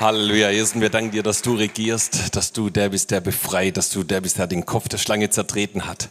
[0.00, 3.90] Halleluja, Jesus, wir danken dir, dass du regierst, dass du der bist, der befreit, dass
[3.90, 6.08] du der bist, der den Kopf der Schlange zertreten hat.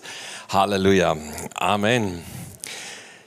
[0.49, 1.17] Halleluja.
[1.55, 2.23] Amen.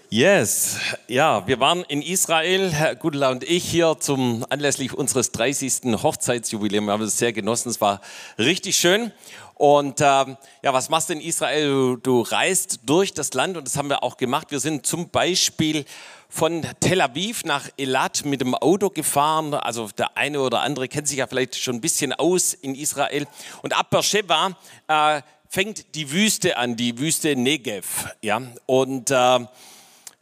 [0.09, 0.77] Yes,
[1.09, 6.01] ja, wir waren in Israel, Herr Gudela und ich hier zum anlässlich unseres 30.
[6.01, 6.87] Hochzeitsjubiläums.
[6.87, 8.01] Wir haben es sehr genossen, es war
[8.38, 9.10] richtig schön.
[9.55, 11.70] Und ähm, ja, was machst du in Israel?
[11.70, 14.52] Du, du reist durch das Land und das haben wir auch gemacht.
[14.52, 15.87] Wir sind zum Beispiel
[16.32, 19.52] von Tel Aviv nach Elat mit dem Auto gefahren.
[19.52, 23.27] Also der eine oder andere kennt sich ja vielleicht schon ein bisschen aus in Israel.
[23.60, 24.56] Und ab Beersheba
[24.88, 28.08] äh, fängt die Wüste an, die Wüste Negev.
[28.22, 28.41] Ja?
[28.64, 29.41] Und äh,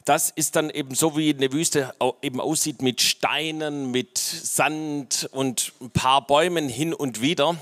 [0.03, 5.71] das ist dann eben so, wie eine Wüste eben aussieht, mit Steinen, mit Sand und
[5.79, 7.55] ein paar Bäumen hin und wieder.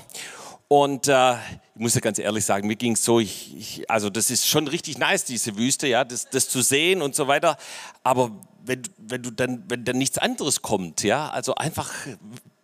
[0.72, 4.08] Und äh, ich muss ja ganz ehrlich sagen, mir ging es so, ich, ich, also
[4.08, 7.56] das ist schon richtig nice, diese Wüste, ja, das, das zu sehen und so weiter.
[8.04, 8.30] Aber
[8.64, 11.92] wenn, wenn du dann, wenn dann nichts anderes kommt, ja, also einfach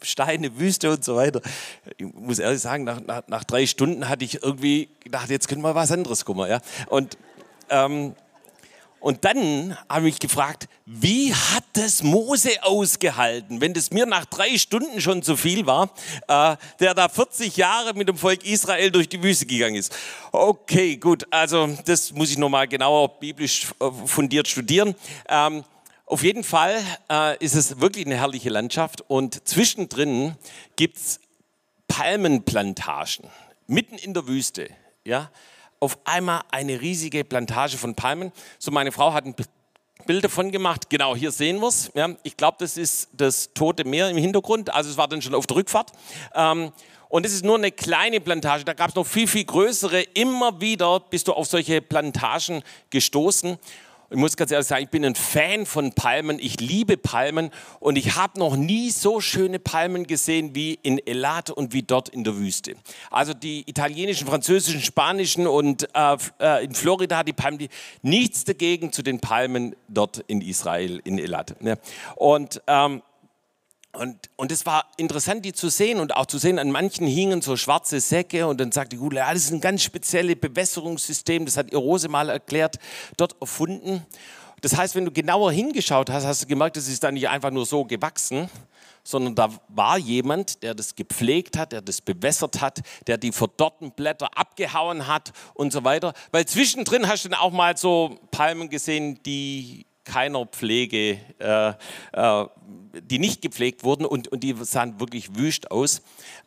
[0.03, 1.41] Steine, Wüste und so weiter.
[1.97, 5.63] Ich muss ehrlich sagen, nach, nach, nach drei Stunden hatte ich irgendwie gedacht, jetzt können
[5.63, 6.61] wir was anderes gucken, ja.
[6.87, 7.19] Und
[7.71, 8.15] ähm,
[9.07, 14.59] und dann habe ich gefragt, wie hat das Mose ausgehalten, wenn das mir nach drei
[14.59, 15.91] Stunden schon zu viel war,
[16.27, 19.97] äh, der da 40 Jahre mit dem Volk Israel durch die Wüste gegangen ist.
[20.33, 24.97] Okay, gut, also das muss ich nochmal genauer biblisch äh, fundiert studieren.
[25.29, 25.63] Ähm,
[26.07, 26.77] auf jeden Fall
[27.09, 30.35] äh, ist es wirklich eine herrliche Landschaft und zwischendrin
[30.75, 31.21] gibt es
[31.87, 33.31] Palmenplantagen,
[33.69, 34.69] mitten in der Wüste.
[35.05, 35.31] Ja?
[35.81, 38.33] Auf einmal eine riesige Plantage von Palmen.
[38.59, 39.35] So, meine Frau hat ein
[40.07, 40.89] Bild davon gemacht.
[40.89, 41.91] Genau, hier sehen wir es.
[41.95, 44.73] Ja, ich glaube, das ist das Tote Meer im Hintergrund.
[44.73, 45.93] Also es war dann schon auf der Rückfahrt.
[46.35, 46.73] Ähm,
[47.09, 48.65] und es ist nur eine kleine Plantage.
[48.65, 50.03] Da gab es noch viel, viel größere.
[50.03, 53.59] Immer wieder bist du auf solche Plantagen gestoßen.
[54.09, 56.39] Ich muss ganz ehrlich sagen, ich bin ein Fan von Palmen.
[56.39, 61.51] Ich liebe Palmen und ich habe noch nie so schöne Palmen gesehen wie in Elat
[61.51, 62.77] und wie dort in der Wüste.
[63.11, 67.69] Also die italienischen, französischen, spanischen und äh, äh in Florida die Palmen, die,
[68.03, 71.61] nichts dagegen zu den Palmen dort in Israel, in Elat.
[71.61, 71.77] Ne?
[72.15, 73.03] Und ähm,
[73.97, 77.41] und, und es war interessant, die zu sehen und auch zu sehen, an manchen hingen
[77.41, 81.57] so schwarze Säcke und dann sagte Gudle, ja, das ist ein ganz spezielles Bewässerungssystem, das
[81.57, 82.77] hat Rose mal erklärt,
[83.17, 84.05] dort erfunden.
[84.61, 87.51] Das heißt, wenn du genauer hingeschaut hast, hast du gemerkt, das ist dann nicht einfach
[87.51, 88.51] nur so gewachsen,
[89.03, 93.93] sondern da war jemand, der das gepflegt hat, der das bewässert hat, der die verdorrten
[93.93, 96.13] Blätter abgehauen hat und so weiter.
[96.33, 101.75] Weil zwischendrin hast du dann auch mal so Palmen gesehen, die keiner Pflege, äh,
[102.13, 102.47] äh,
[103.03, 106.01] die nicht gepflegt wurden und, und die sahen wirklich wüst aus.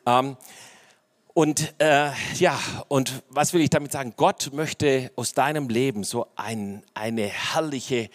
[0.07, 0.37] Ähm,
[1.35, 4.13] und äh, ja, und was will ich damit sagen?
[4.17, 8.09] Gott möchte aus deinem Leben so ein, eine herrliche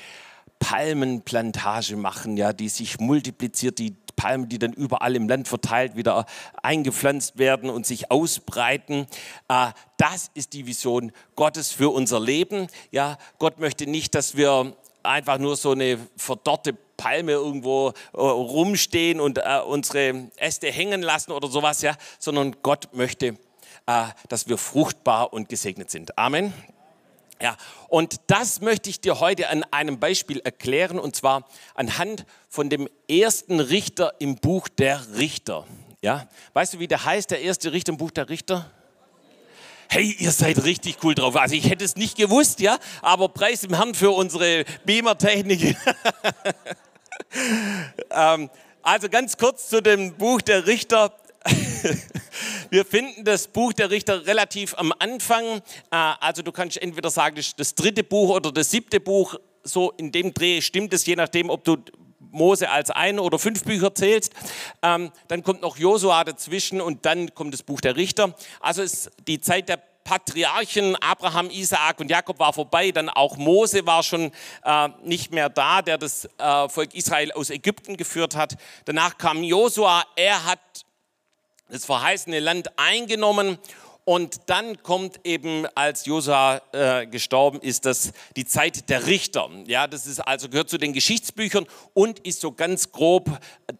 [0.58, 6.26] Palmenplantage machen, ja, die sich multipliziert, die Palmen, die dann überall im Land verteilt wieder
[6.62, 9.06] eingepflanzt werden und sich ausbreiten.
[9.48, 12.68] Äh, das ist die Vision Gottes für unser Leben.
[12.90, 19.20] Ja, Gott möchte nicht, dass wir einfach nur so eine verdorrte Palme irgendwo äh, rumstehen
[19.20, 23.36] und äh, unsere Äste hängen lassen oder sowas, ja, sondern Gott möchte,
[23.86, 26.16] äh, dass wir fruchtbar und gesegnet sind.
[26.18, 26.52] Amen.
[27.42, 27.56] Ja,
[27.88, 32.88] und das möchte ich dir heute an einem Beispiel erklären, und zwar anhand von dem
[33.08, 35.66] ersten Richter im Buch der Richter.
[36.00, 38.70] Ja, weißt du, wie der heißt, der erste Richter im Buch der Richter?
[39.94, 41.36] Hey, ihr seid richtig cool drauf.
[41.36, 45.76] Also ich hätte es nicht gewusst, ja, aber preis im Herrn für unsere Beamer-Technik.
[48.10, 48.50] ähm,
[48.82, 51.16] also ganz kurz zu dem Buch der Richter.
[52.70, 55.44] Wir finden das Buch der Richter relativ am Anfang.
[55.44, 55.60] Äh,
[55.92, 59.36] also du kannst entweder sagen, das, das dritte Buch oder das siebte Buch.
[59.62, 61.76] So in dem Dreh stimmt es, je nachdem, ob du
[62.34, 64.32] Mose als ein oder fünf Bücher zählst.
[64.82, 68.34] Ähm, dann kommt noch Josua dazwischen und dann kommt das Buch der Richter.
[68.60, 73.86] Also ist die Zeit der Patriarchen Abraham, Isaak und Jakob war vorbei, dann auch Mose
[73.86, 74.32] war schon
[74.62, 78.56] äh, nicht mehr da, der das äh, Volk Israel aus Ägypten geführt hat.
[78.84, 80.60] Danach kam Josua, er hat
[81.70, 83.58] das verheißene Land eingenommen
[84.04, 89.48] und dann kommt eben, als Josua äh, gestorben ist, das die Zeit der Richter.
[89.66, 93.30] Ja, das ist also gehört zu den Geschichtsbüchern und ist so ganz grob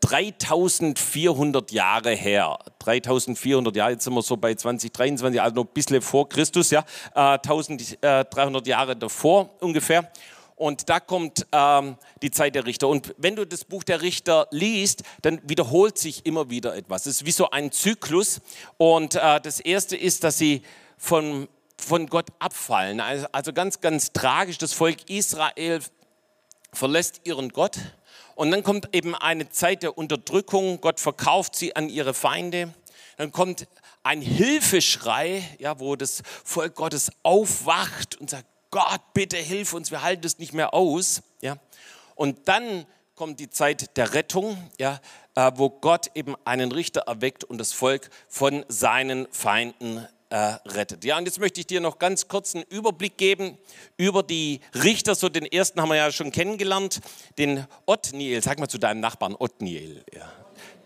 [0.01, 2.59] 3400 Jahre her.
[2.79, 6.85] 3400 Jahre, jetzt sind wir so bei 2023, also noch ein bisschen vor Christus, ja,
[7.15, 10.11] äh, 1300 Jahre davor ungefähr.
[10.57, 12.89] Und da kommt ähm, die Zeit der Richter.
[12.89, 17.07] Und wenn du das Buch der Richter liest, dann wiederholt sich immer wieder etwas.
[17.07, 18.41] Es ist wie so ein Zyklus.
[18.77, 20.63] Und äh, das Erste ist, dass sie
[20.97, 23.01] von, von Gott abfallen.
[23.01, 24.59] Also, ganz, ganz tragisch.
[24.59, 25.81] Das Volk Israel
[26.73, 27.79] verlässt ihren Gott
[28.37, 30.81] Und dann kommt eben eine Zeit der Unterdrückung.
[30.81, 32.73] Gott verkauft sie an ihre Feinde.
[33.17, 33.67] Dann kommt
[34.03, 40.03] ein Hilfeschrei, ja, wo das Volk Gottes aufwacht und sagt, Gott, bitte hilf uns, wir
[40.03, 41.23] halten es nicht mehr aus.
[41.41, 41.59] Ja.
[42.17, 45.01] Und dann kommt die Zeit der Rettung, ja,
[45.37, 50.37] äh, wo Gott eben einen Richter erweckt und das Volk von seinen Feinden äh,
[50.67, 51.05] rettet.
[51.05, 53.59] Ja, und jetzt möchte ich dir noch ganz kurz einen Überblick geben
[53.97, 55.15] über die Richter.
[55.15, 57.01] So den ersten haben wir ja schon kennengelernt,
[57.39, 58.43] den Othniel.
[58.43, 60.03] Sag mal zu deinem Nachbarn Othniel.
[60.13, 60.33] Ja.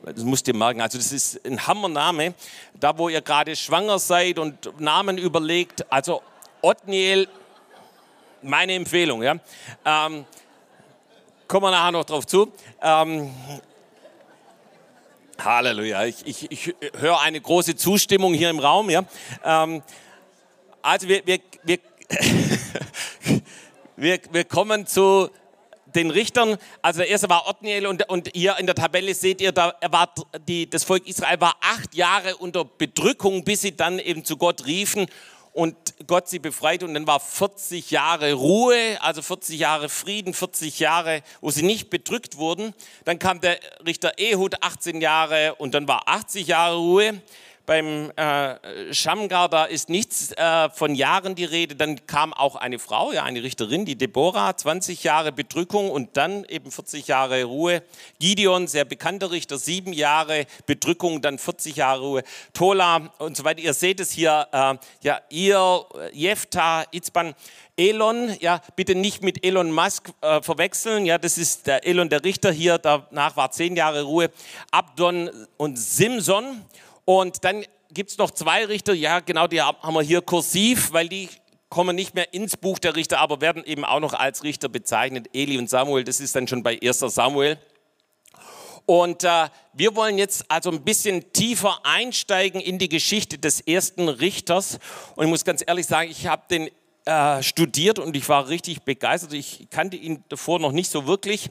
[0.05, 0.82] Das musst dir merken.
[0.82, 2.35] Also das ist ein Hammername.
[2.79, 5.90] Da, wo ihr gerade schwanger seid und Namen überlegt.
[5.90, 6.20] Also
[6.61, 7.29] Othniel,
[8.43, 9.23] meine Empfehlung.
[9.23, 9.37] Ja.
[9.85, 10.25] Ähm,
[11.46, 12.52] kommen wir nachher noch drauf zu.
[12.82, 13.31] Ähm,
[15.38, 16.05] Halleluja.
[16.05, 18.90] Ich, ich, ich höre eine große Zustimmung hier im Raum.
[18.90, 19.05] Ja.
[19.44, 19.82] Ähm,
[20.82, 21.79] also wir, wir, wir,
[23.96, 25.31] wir, wir kommen zu
[25.94, 26.58] den Richtern.
[26.82, 30.12] Also der erste war Othniel und, und hier in der Tabelle seht ihr, da war
[30.46, 34.67] die, das Volk Israel war acht Jahre unter Bedrückung, bis sie dann eben zu Gott
[34.67, 35.06] riefen
[35.58, 35.75] und
[36.06, 41.22] Gott sie befreit und dann war 40 Jahre Ruhe, also 40 Jahre Frieden, 40 Jahre,
[41.40, 42.75] wo sie nicht bedrückt wurden.
[43.05, 47.20] Dann kam der Richter Ehud 18 Jahre und dann war 80 Jahre Ruhe
[47.68, 51.76] beim äh, Schamgar, da ist nichts äh, von Jahren die Rede.
[51.76, 56.44] Dann kam auch eine Frau, ja, eine Richterin, die Deborah, 20 Jahre Bedrückung und dann
[56.46, 57.82] eben 40 Jahre Ruhe.
[58.20, 62.22] Gideon, sehr bekannter Richter, sieben Jahre Bedrückung, dann 40 Jahre Ruhe.
[62.54, 63.60] Tola und so weiter.
[63.60, 67.34] Ihr seht es hier, äh, ja, ihr, Jefta, Itzban,
[67.76, 72.24] Elon, ja, bitte nicht mit Elon Musk äh, verwechseln, ja, das ist der Elon, der
[72.24, 74.30] Richter hier, danach war zehn Jahre Ruhe.
[74.70, 76.64] Abdon und Simson
[77.08, 81.08] und dann gibt es noch zwei Richter, ja genau, die haben wir hier kursiv, weil
[81.08, 81.31] die
[81.70, 85.26] kommen nicht mehr ins Buch der Richter, aber werden eben auch noch als Richter bezeichnet.
[85.32, 86.99] Eli und Samuel, das ist dann schon bei 1.
[86.99, 87.56] Samuel.
[88.84, 94.11] Und äh, wir wollen jetzt also ein bisschen tiefer einsteigen in die Geschichte des ersten
[94.11, 94.78] Richters.
[95.16, 96.69] Und ich muss ganz ehrlich sagen, ich habe den
[97.06, 99.32] äh, studiert und ich war richtig begeistert.
[99.32, 101.49] Ich kannte ihn davor noch nicht so wirklich.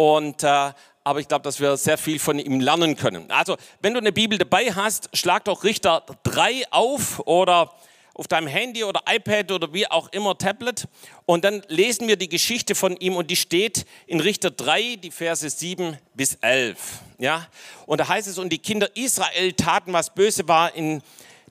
[0.00, 0.72] Und äh,
[1.02, 3.30] aber ich glaube, dass wir sehr viel von ihm lernen können.
[3.32, 7.72] Also, wenn du eine Bibel dabei hast, schlag doch Richter 3 auf oder
[8.14, 10.86] auf deinem Handy oder iPad oder wie auch immer Tablet
[11.24, 15.10] und dann lesen wir die Geschichte von ihm und die steht in Richter 3, die
[15.10, 16.78] Verse 7 bis 11.
[17.18, 17.46] Ja?
[17.86, 21.02] Und da heißt es, und die Kinder Israel taten, was böse war in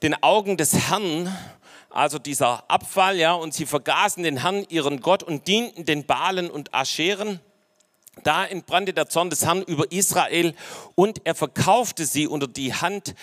[0.03, 1.35] den Augen des Herrn,
[1.89, 6.51] also dieser Abfall, ja, und sie vergaßen den Herrn, ihren Gott, und dienten den Balen
[6.51, 7.39] und Ascheren
[8.23, 10.53] da entbrannte der Zorn des Herrn über Israel
[10.95, 13.15] und er verkaufte sie unter die Hand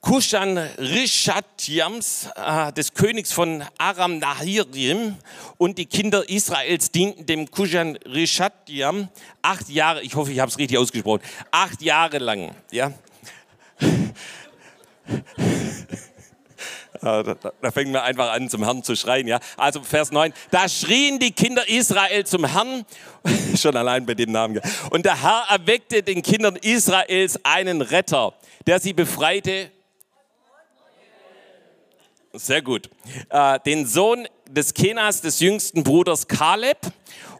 [0.00, 5.16] Kushan Rishatjams, äh, des Königs von Aram Nahirim,
[5.56, 9.08] und die Kinder Israels dienten dem Kushan Rishatjam
[9.42, 11.20] acht Jahre, ich hoffe, ich habe es richtig ausgesprochen,
[11.50, 12.54] acht Jahre lang.
[12.70, 12.92] Ja.
[17.00, 19.26] Da, da, da fängt man einfach an, zum Herrn zu schreien.
[19.26, 19.40] Ja?
[19.56, 22.84] Also Vers 9, da schrien die Kinder Israel zum Herrn,
[23.56, 24.60] schon allein bei dem Namen.
[24.90, 28.34] Und der Herr erweckte den Kindern Israels einen Retter,
[28.66, 29.70] der sie befreite.
[32.32, 32.90] Sehr gut.
[33.30, 36.78] Äh, den Sohn des Kenas, des jüngsten Bruders Kaleb.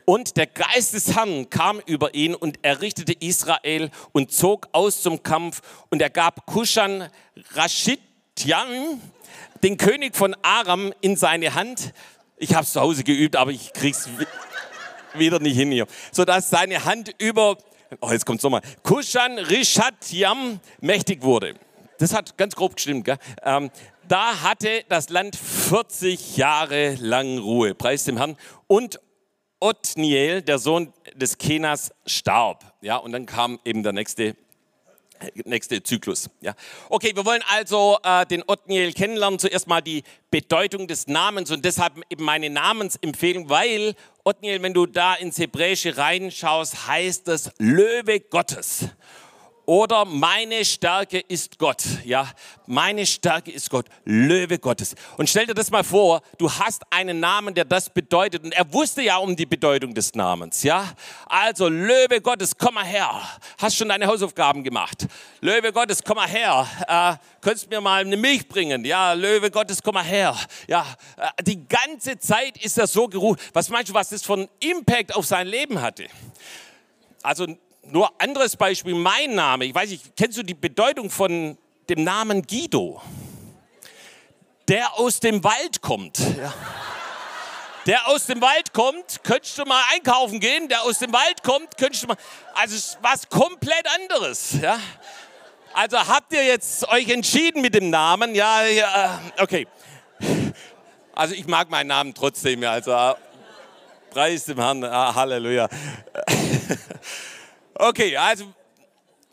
[0.04, 5.23] Und der Geist des Herrn kam über ihn und errichtete Israel und zog aus zum
[5.23, 5.61] Kampf.
[5.90, 7.11] Und er gab Kushan
[7.52, 9.02] Rashidjan,
[9.62, 11.93] den König von Aram in seine Hand.
[12.37, 14.09] Ich habe es zu Hause geübt, aber ich krieg's
[15.15, 15.87] wieder nicht hin hier.
[16.12, 17.59] Sodass seine Hand über,
[18.00, 21.55] oh jetzt kommt's nochmal, Kushan Rishatjam mächtig wurde.
[21.99, 23.05] Das hat ganz grob gestimmt.
[23.05, 23.19] Gell?
[23.43, 23.71] Ähm,
[24.07, 28.37] da hatte das Land 40 Jahre lang Ruhe, preis dem Herrn.
[28.67, 29.00] Und
[29.61, 32.73] Othniel, der Sohn des Kenas, starb.
[32.81, 34.37] Ja, und dann kam eben der nächste
[35.44, 36.30] nächste Zyklus.
[36.40, 36.54] Ja.
[36.88, 39.38] Okay, wir wollen also äh, den Othniel kennenlernen.
[39.38, 43.94] Zuerst mal die Bedeutung des Namens und deshalb eben meine Namensempfehlung, weil
[44.25, 48.88] Othniel, wenn du da ins Hebräische reinschaust, heißt es Löwe Gottes
[49.68, 51.84] oder meine Stärke ist Gott.
[52.02, 52.26] Ja,
[52.64, 54.94] meine Stärke ist Gott, Löwe Gottes.
[55.18, 58.44] Und stell dir das mal vor, du hast einen Namen, der das bedeutet.
[58.44, 60.62] Und er wusste ja um die Bedeutung des Namens.
[60.62, 60.90] Ja,
[61.26, 63.10] also Löwe Gottes, komm mal her.
[63.58, 65.06] Hast schon deine Hausaufgaben gemacht?
[65.42, 66.66] Löwe Gottes, komm mal her.
[66.88, 68.87] Äh, könntest mir mal eine Milch bringen?
[68.87, 70.34] Ja, Löwe Gottes, komm mal her.
[70.66, 70.87] Ja,
[71.18, 73.38] äh, die ganze Zeit ist er so gerufen.
[73.52, 76.06] Was meinst du, was das für einen Impact auf sein Leben hatte?
[77.22, 77.46] Also
[77.90, 79.64] nur anderes Beispiel, mein Name.
[79.64, 81.57] Ich weiß nicht, kennst du die Bedeutung von
[81.88, 83.00] dem Namen Guido?
[84.68, 86.18] Der aus dem Wald kommt.
[86.18, 86.52] Ja.
[87.87, 90.68] Der aus dem Wald kommt, könntest du mal einkaufen gehen.
[90.68, 92.16] Der aus dem Wald kommt, könntest du mal.
[92.54, 94.61] Also was komplett anderes.
[94.61, 94.78] Ja?
[95.73, 98.35] Also habt ihr jetzt euch entschieden mit dem Namen?
[98.35, 99.66] Ja, ja okay.
[101.14, 102.62] Also ich mag meinen Namen trotzdem.
[102.62, 103.14] Ja, also
[104.11, 104.85] preis dem Herrn.
[104.85, 105.68] Ah, Halleluja.
[107.80, 108.52] Okay, also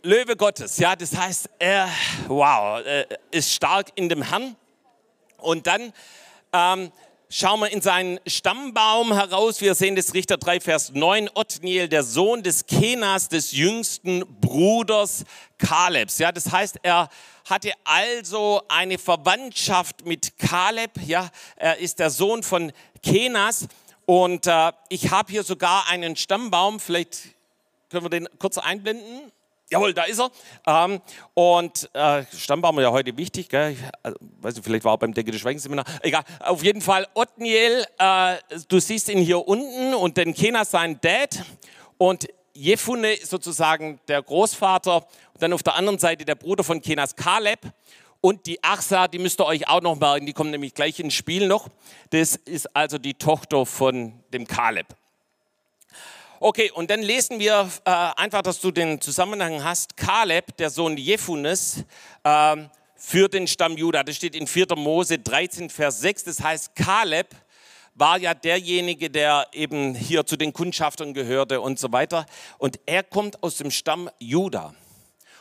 [0.04, 1.90] Löwe Gottes, ja, das heißt, er,
[2.28, 2.80] wow,
[3.32, 4.56] ist stark in dem Herrn.
[5.40, 5.92] Und dann
[6.54, 6.92] ähm,
[7.28, 9.62] schauen wir in seinen Stammbaum heraus.
[9.62, 11.32] Wir sehen das Richter 3, Vers 9.
[11.34, 15.24] Othniel, der Sohn des Kenas, des jüngsten Bruders
[15.58, 16.20] Kalebs.
[16.20, 17.10] Ja, das heißt, er
[17.50, 20.92] hatte also eine Verwandtschaft mit Kaleb.
[21.04, 22.72] Ja, er ist der Sohn von
[23.02, 23.66] Kenas.
[24.06, 26.80] Und äh, ich habe hier sogar einen Stammbaum.
[26.80, 27.35] Vielleicht
[27.90, 29.32] können wir den kurz einblenden.
[29.70, 30.30] Jawohl, da ist er.
[30.68, 31.02] Ähm,
[31.34, 33.76] und äh, Stammbaum ja heute wichtig, gell?
[34.04, 35.86] Also, weiß nicht, vielleicht war er beim Decke des Schweigenseminar.
[36.02, 38.36] Egal, auf jeden Fall Othniel, äh,
[38.68, 41.44] du siehst ihn hier unten und den Kenas sein Dad
[41.98, 47.16] und Jefune sozusagen der Großvater und dann auf der anderen Seite der Bruder von Kenas
[47.16, 47.60] Kaleb
[48.22, 51.14] und die Achsa, die müsst ihr euch auch noch merken, die kommen nämlich gleich ins
[51.14, 51.68] Spiel noch.
[52.12, 54.88] Das ist also die Tochter von dem Kaleb.
[56.42, 59.96] Okay, und dann lesen wir äh, einfach, dass du den Zusammenhang hast.
[59.96, 61.86] Kaleb, der Sohn Jefunes,
[62.24, 62.58] äh,
[62.98, 64.04] für den Stamm Juda.
[64.04, 64.76] Das steht in 4.
[64.76, 66.26] Mose 13, Vers 6.
[66.26, 67.28] Das heißt, Kaleb
[67.94, 72.26] war ja derjenige, der eben hier zu den Kundschaftern gehörte und so weiter.
[72.58, 74.76] Und er kommt aus dem Stamm Juda.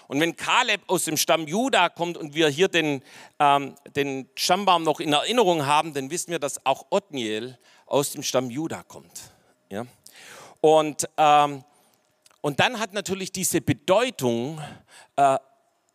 [0.06, 3.02] Und wenn Kaleb aus dem Stamm Juda kommt und wir hier den,
[3.40, 8.22] ähm, den Stammbaum noch in Erinnerung haben, dann wissen wir, dass auch Othniel aus dem
[8.22, 9.32] Stamm Juda kommt.
[9.70, 9.86] Ja?
[10.64, 11.62] Und, ähm,
[12.40, 14.62] und dann hat natürlich diese Bedeutung
[15.14, 15.36] äh,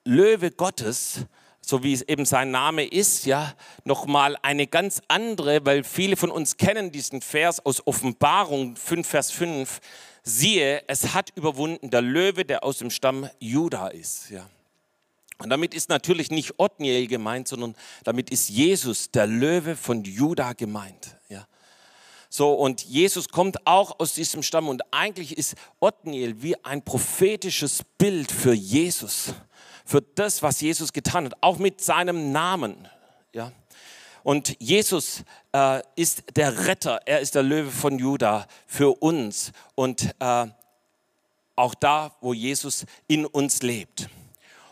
[0.06, 1.26] Löwe Gottes,
[1.60, 6.30] so wie es eben sein Name ist, ja, nochmal eine ganz andere, weil viele von
[6.30, 9.80] uns kennen diesen Vers aus Offenbarung 5, Vers 5.
[10.22, 14.48] Siehe, es hat überwunden der Löwe, der aus dem Stamm Juda ist, ja.
[15.40, 20.54] Und damit ist natürlich nicht Othniel gemeint, sondern damit ist Jesus, der Löwe von Juda
[20.54, 21.48] gemeint, ja.
[22.32, 27.82] So, und Jesus kommt auch aus diesem Stamm und eigentlich ist Othniel wie ein prophetisches
[27.98, 29.34] Bild für Jesus,
[29.84, 32.88] für das, was Jesus getan hat, auch mit seinem Namen.
[33.34, 33.52] Ja.
[34.22, 40.14] Und Jesus äh, ist der Retter, er ist der Löwe von Juda für uns und
[40.20, 40.46] äh,
[41.56, 44.08] auch da, wo Jesus in uns lebt.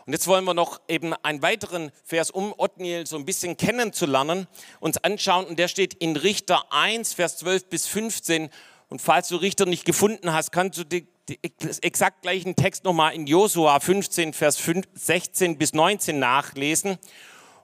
[0.08, 4.46] Und jetzt wollen wir noch eben einen weiteren Vers, um Othniel so ein bisschen kennenzulernen,
[4.80, 5.44] uns anschauen.
[5.44, 8.48] Und der steht in Richter 1, Vers 12 bis 15.
[8.88, 11.38] Und falls du Richter nicht gefunden hast, kannst du die, die
[11.82, 16.96] exakt gleichen Text nochmal in Josua 15, Vers 5, 16 bis 19 nachlesen.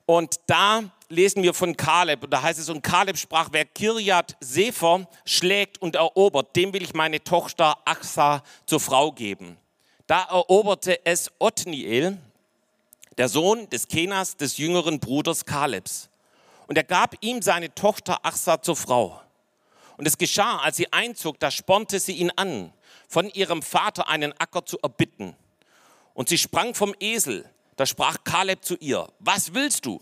[0.05, 2.25] Und da lesen wir von Kaleb.
[2.25, 6.83] Und da heißt es, und Kaleb sprach, wer Kirjat Sefer schlägt und erobert, dem will
[6.83, 9.57] ich meine Tochter Achsa zur Frau geben.
[10.07, 12.19] Da eroberte es Othniel,
[13.19, 16.09] der Sohn des Kenas, des jüngeren Bruders Kalebs.
[16.67, 19.21] Und er gab ihm seine Tochter Achsa zur Frau.
[19.97, 22.73] Und es geschah, als sie einzog, da spornte sie ihn an,
[23.09, 25.37] von ihrem Vater einen Acker zu erbitten.
[26.15, 27.49] Und sie sprang vom Esel.
[27.77, 30.01] Da sprach Kaleb zu ihr, was willst du?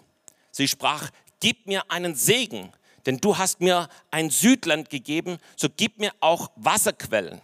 [0.50, 2.70] Sie sprach, gib mir einen Segen,
[3.06, 7.40] denn du hast mir ein Südland gegeben, so gib mir auch Wasserquellen.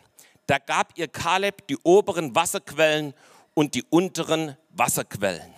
[0.46, 3.14] Da gab ihr Kaleb die oberen Wasserquellen
[3.54, 5.57] und die unteren Wasserquellen.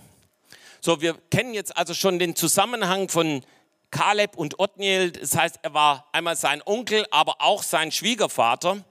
[0.82, 3.44] So, wir kennen jetzt also schon den Zusammenhang von
[3.90, 5.10] Kaleb und Othniel.
[5.10, 8.82] Das heißt, er war einmal sein Onkel, aber auch sein Schwiegervater.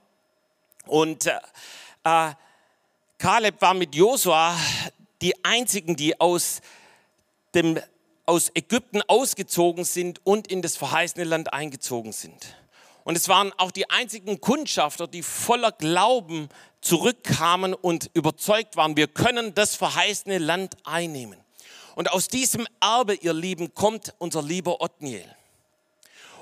[0.86, 1.40] Und äh,
[2.04, 2.34] äh
[3.18, 4.56] Kaleb war mit Josua
[5.22, 6.62] die einzigen, die aus,
[7.54, 7.78] dem,
[8.26, 12.56] aus Ägypten ausgezogen sind und in das verheißene Land eingezogen sind.
[13.04, 16.48] Und es waren auch die einzigen Kundschafter, die voller Glauben
[16.80, 21.40] zurückkamen und überzeugt waren, wir können das verheißene Land einnehmen.
[21.96, 25.24] Und aus diesem Erbe, ihr Lieben, kommt unser lieber Othniel.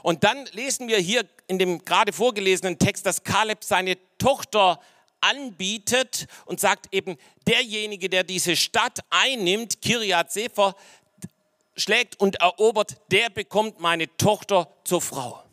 [0.04, 4.80] Und dann lesen wir hier in dem gerade vorgelesenen Text, dass Kaleb seine Tochter
[5.22, 10.76] anbietet und sagt eben, derjenige, der diese Stadt einnimmt, Kiriat Sefer,
[11.76, 15.44] schlägt und erobert, der bekommt meine Tochter zur Frau.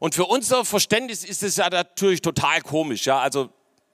[0.00, 3.06] Und für unser Verständnis ist es ja natürlich total komisch.
[3.06, 3.20] Ja?
[3.20, 3.48] Also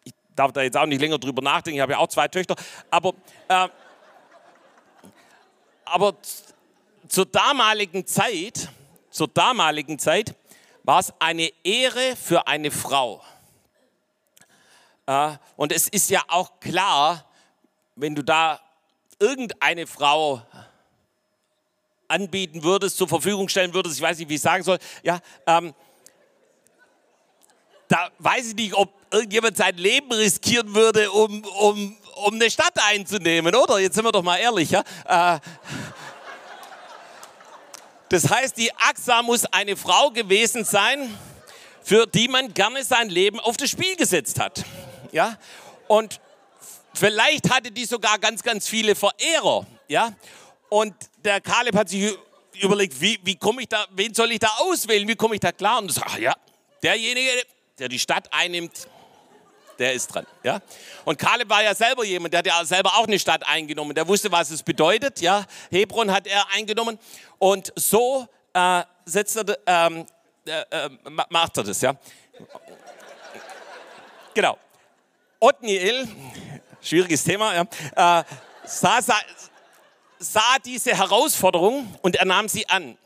[0.05, 2.57] ich darf da jetzt auch nicht länger drüber nachdenken, ich habe ja auch zwei Töchter.
[2.91, 3.15] Aber
[3.49, 3.69] äh,
[5.91, 6.17] aber
[7.09, 8.69] zur damaligen Zeit,
[9.11, 10.35] zur damaligen Zeit
[10.85, 13.23] war es eine Ehre für eine Frau.
[15.07, 17.25] Äh, und es ist ja auch klar,
[17.97, 18.61] wenn du da
[19.19, 20.43] irgendeine Frau
[22.09, 25.75] anbieten würdest, zur Verfügung stellen würdest, ich weiß nicht, wie ich sagen soll, ja, ähm,
[27.89, 32.75] da weiß ich nicht, ob irgendjemand sein Leben riskieren würde, um, um, um eine Stadt
[32.89, 33.81] einzunehmen, oder?
[33.81, 34.85] Jetzt sind wir doch mal ehrlich, ja?
[35.07, 35.41] Äh,
[38.11, 41.17] das heißt, die Axa muss eine Frau gewesen sein,
[41.83, 44.65] für die man gerne sein Leben auf das Spiel gesetzt hat.
[45.13, 45.39] Ja?
[45.87, 46.21] Und
[46.93, 49.65] vielleicht hatte die sogar ganz, ganz viele Verehrer.
[49.89, 50.13] Ja?
[50.69, 52.17] Und der Kaleb hat sich
[52.61, 55.53] überlegt, wie, wie komme ich da, wen soll ich da auswählen, wie komme ich da
[55.53, 55.79] klar?
[55.79, 56.35] Und sagt, ja,
[56.83, 57.31] derjenige,
[57.79, 58.89] der die Stadt einnimmt,
[59.81, 60.27] der ist dran.
[60.45, 60.61] Ja?
[61.05, 63.95] Und Kaleb war ja selber jemand, der hat ja selber auch eine Stadt eingenommen.
[63.95, 65.21] Der wusste, was es bedeutet.
[65.21, 65.45] Ja?
[65.71, 66.99] Hebron hat er eingenommen.
[67.39, 70.07] Und so äh, setzt er, ähm,
[70.47, 70.91] äh, äh,
[71.31, 71.81] macht er das.
[71.81, 71.95] Ja?
[74.35, 74.59] Genau.
[75.41, 76.07] Othniel,
[76.83, 77.63] schwieriges Thema, ja,
[78.21, 78.25] äh,
[78.65, 79.19] sah, sah,
[80.19, 82.99] sah diese Herausforderung und er nahm sie an.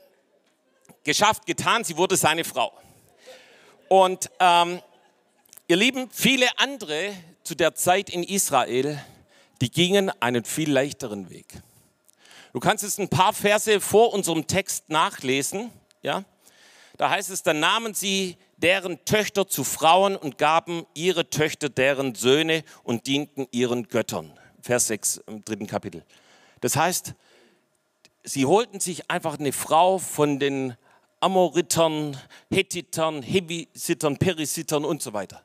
[1.04, 2.72] Geschafft, getan, sie wurde seine Frau.
[3.88, 4.80] Und ähm,
[5.66, 9.02] Ihr Lieben, viele andere zu der Zeit in Israel,
[9.62, 11.46] die gingen einen viel leichteren Weg.
[12.52, 15.70] Du kannst es ein paar Verse vor unserem Text nachlesen,
[16.02, 16.24] ja?
[16.98, 22.14] Da heißt es, dann nahmen sie deren Töchter zu Frauen und gaben ihre Töchter deren
[22.14, 24.38] Söhne und dienten ihren Göttern.
[24.60, 26.04] Vers 6 im dritten Kapitel.
[26.60, 27.14] Das heißt,
[28.22, 30.76] sie holten sich einfach eine Frau von den
[31.20, 32.18] Amoritern,
[32.50, 35.42] Hethitern, Hevisitern, Perisitern und so weiter.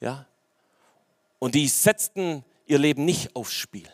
[0.00, 0.26] Ja?
[1.38, 3.88] Und die setzten ihr Leben nicht aufs Spiel.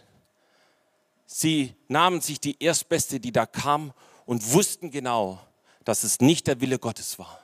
[1.27, 3.93] Sie nahmen sich die Erstbeste, die da kam,
[4.27, 5.39] und wussten genau,
[5.85, 7.41] dass es nicht der Wille Gottes war,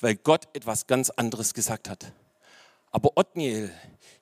[0.00, 2.12] weil Gott etwas ganz anderes gesagt hat.
[2.90, 3.72] Aber Othniel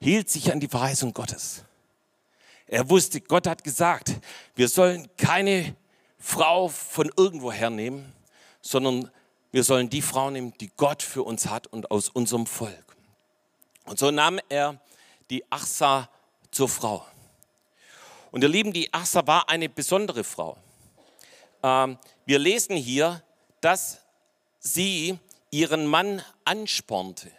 [0.00, 1.65] hielt sich an die Verheißung Gottes.
[2.67, 4.12] Er wusste, Gott hat gesagt,
[4.55, 5.76] wir sollen keine
[6.19, 8.12] Frau von irgendwo hernehmen,
[8.61, 9.11] sondern
[9.53, 12.86] wir sollen die Frau nehmen, die Gott für uns hat und aus unserem Volk.
[13.87, 14.81] Und so nahm er
[15.31, 16.09] die Achsa
[16.51, 17.07] zur Frau.
[18.31, 20.57] Und ihr Lieben, die Achsa war eine besondere Frau.
[21.62, 23.22] Ähm, wir lesen hier,
[23.61, 24.01] dass
[24.59, 25.18] sie
[25.51, 27.31] ihren Mann anspornte.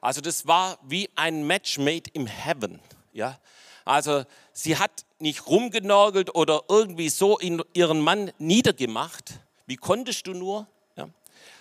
[0.00, 2.80] Also das war wie ein Match made im Heaven.
[3.12, 3.38] Ja?
[3.84, 9.38] Also sie hat nicht rumgenorgelt oder irgendwie so ihren Mann niedergemacht.
[9.66, 10.66] Wie konntest du nur?
[10.96, 11.08] Ja?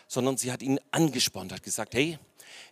[0.07, 2.17] Sondern sie hat ihn angespornt, hat gesagt, hey,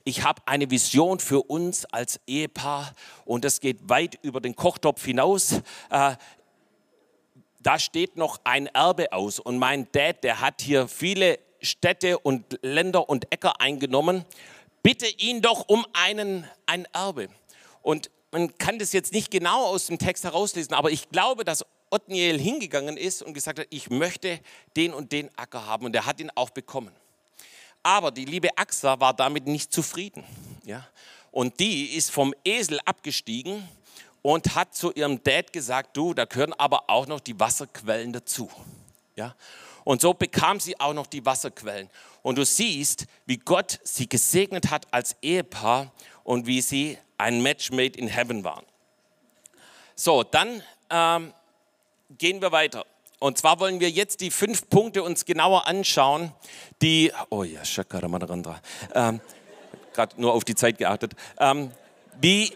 [0.04, 2.94] ich habe eine Vision für uns als Ehepaar
[3.26, 5.62] und das geht weit über den Kochtopf hinaus.
[5.90, 6.16] Äh,
[7.62, 12.60] da steht noch ein Erbe aus und mein Dad, der hat hier viele Städte und
[12.62, 14.26] Länder und Äcker eingenommen.
[14.82, 17.28] Bitte ihn doch um einen, ein Erbe.
[17.82, 21.66] Und man kann das jetzt nicht genau aus dem Text herauslesen, aber ich glaube, dass
[21.92, 24.40] Othniel hingegangen ist und gesagt hat, ich möchte
[24.78, 26.92] den und den Acker haben und er hat ihn auch bekommen.
[27.90, 30.24] Aber die liebe Axa war damit nicht zufrieden.
[30.64, 30.88] Ja?
[31.32, 33.68] Und die ist vom Esel abgestiegen
[34.22, 38.48] und hat zu ihrem Dad gesagt, du, da gehören aber auch noch die Wasserquellen dazu.
[39.16, 39.36] Ja?
[39.86, 41.90] Und so bekam sie auch noch die Wasserquellen.
[42.22, 45.92] Und du siehst, wie Gott sie gesegnet hat als Ehepaar
[46.24, 48.68] und wie sie ein Match made in heaven waren.
[49.96, 51.34] So, dann ähm,
[52.20, 52.86] gehen wir weiter.
[53.20, 56.32] Und zwar wollen wir jetzt die fünf Punkte uns genauer anschauen,
[56.82, 58.62] die, oh ja, Shakaramanarandra,
[58.96, 59.20] ähm,
[59.94, 61.72] gerade nur auf die Zeit geachtet, ähm,
[62.22, 62.54] wie,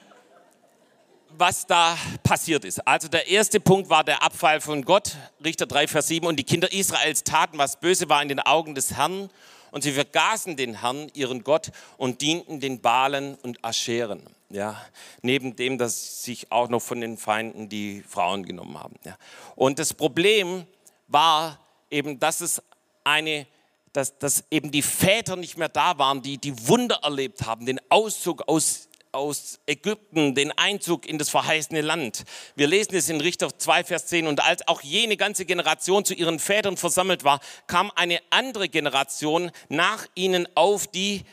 [1.38, 2.88] was da passiert ist.
[2.88, 6.46] Also der erste Punkt war der Abfall von Gott, Richter 3, Vers 7, und die
[6.46, 9.30] Kinder Israels taten, was böse war in den Augen des Herrn,
[9.72, 14.24] und sie vergaßen den Herrn, ihren Gott, und dienten den Balen und Ascheren.
[14.54, 14.80] Ja,
[15.24, 18.96] neben dem, dass sich auch noch von den Feinden die Frauen genommen haben.
[19.04, 19.18] Ja.
[19.56, 20.68] Und das Problem
[21.08, 22.62] war eben, dass es
[23.04, 23.48] eine,
[23.94, 27.80] dass, dass eben die Väter nicht mehr da waren, die die Wunder erlebt haben, den
[27.90, 32.24] Auszug aus aus Ägypten den Einzug in das verheißene Land.
[32.56, 34.26] Wir lesen es in Richter 2, Vers 10.
[34.26, 39.52] Und als auch jene ganze Generation zu ihren Vätern versammelt war, kam eine andere Generation
[39.70, 41.26] nach ihnen auf, die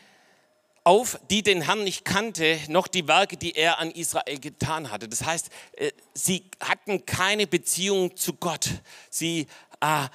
[0.85, 5.09] auf, die den Herrn nicht kannte, noch die Werke, die er an Israel getan hatte.
[5.09, 8.69] Das heißt, äh, sie hatten keine Beziehung zu Gott.
[9.11, 9.47] Sie
[9.81, 10.09] äh,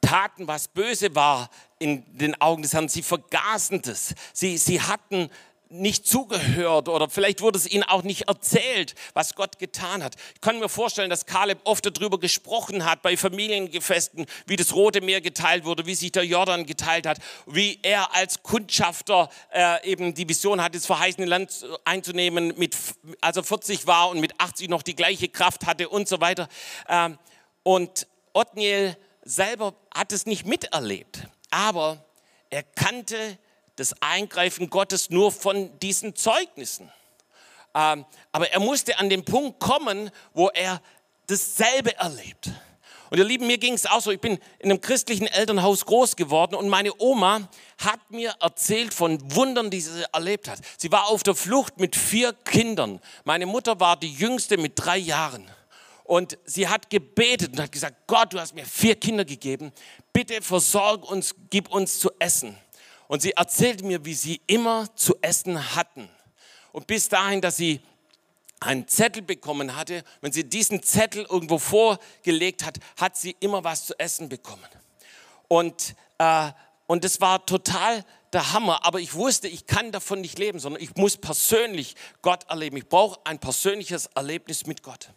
[0.00, 2.88] taten, was böse war in den Augen des Herrn.
[2.88, 4.14] Sie vergaßen das.
[4.32, 5.30] Sie, sie hatten
[5.70, 10.16] nicht zugehört oder vielleicht wurde es ihnen auch nicht erzählt, was Gott getan hat.
[10.34, 15.00] Ich kann mir vorstellen, dass Kaleb oft darüber gesprochen hat bei Familiengefesten, wie das Rote
[15.00, 20.12] Meer geteilt wurde, wie sich der Jordan geteilt hat, wie er als Kundschafter äh, eben
[20.12, 22.76] die Vision hat, das verheißene Land einzunehmen, mit,
[23.20, 26.48] also 40 war und mit 80 noch die gleiche Kraft hatte und so weiter.
[26.88, 27.16] Ähm,
[27.62, 32.04] und Othniel selber hat es nicht miterlebt, aber
[32.48, 33.38] er kannte
[33.80, 36.92] das Eingreifen Gottes nur von diesen Zeugnissen.
[37.74, 40.82] Ähm, aber er musste an den Punkt kommen, wo er
[41.26, 42.50] dasselbe erlebt.
[43.10, 46.14] Und ihr Lieben, mir ging es auch so, ich bin in einem christlichen Elternhaus groß
[46.14, 50.60] geworden und meine Oma hat mir erzählt von Wundern, die sie erlebt hat.
[50.76, 53.00] Sie war auf der Flucht mit vier Kindern.
[53.24, 55.50] Meine Mutter war die jüngste mit drei Jahren.
[56.04, 59.72] Und sie hat gebetet und hat gesagt, Gott, du hast mir vier Kinder gegeben,
[60.12, 62.56] bitte versorg uns, gib uns zu essen.
[63.10, 66.08] Und sie erzählte mir, wie sie immer zu essen hatten.
[66.70, 67.80] Und bis dahin, dass sie
[68.60, 73.86] einen Zettel bekommen hatte, wenn sie diesen Zettel irgendwo vorgelegt hat, hat sie immer was
[73.86, 74.64] zu essen bekommen.
[75.48, 76.52] Und, äh,
[76.86, 80.80] und das war total der Hammer, aber ich wusste, ich kann davon nicht leben, sondern
[80.80, 82.76] ich muss persönlich Gott erleben.
[82.76, 85.08] Ich brauche ein persönliches Erlebnis mit Gott.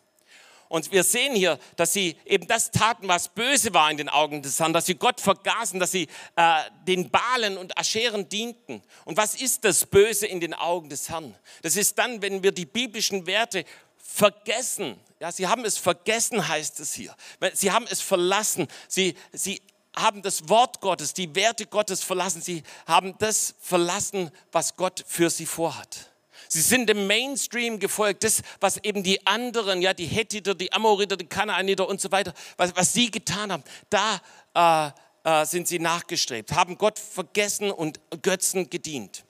[0.74, 4.42] Und wir sehen hier, dass sie eben das taten, was böse war in den Augen
[4.42, 8.82] des Herrn, dass sie Gott vergaßen, dass sie äh, den Balen und Ascheren dienten.
[9.06, 11.36] Und was ist das Böse in den Augen des Herrn?
[11.62, 13.66] Das ist dann, wenn wir die biblischen Werte
[14.00, 15.00] vergessen.
[15.20, 17.16] Ja, sie haben es vergessen, heißt es hier.
[17.54, 18.68] Sie haben es verlassen.
[18.88, 19.62] Sie, sie
[19.96, 22.42] haben das Wort Gottes, die Werte Gottes verlassen.
[22.42, 26.13] Sie haben das verlassen, was Gott für sie vorhat.
[26.54, 31.18] Sie sind dem Mainstream gefolgt, das, was eben die anderen, ja, die Hethiter, die Amoriter,
[31.18, 34.94] die Kanaaniter und so weiter, was, was sie getan haben, da
[35.26, 39.26] äh, äh, sind sie nachgestrebt, haben Gott vergessen und Götzen gedient.